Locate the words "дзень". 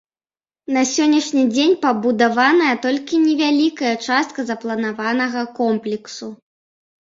1.55-1.75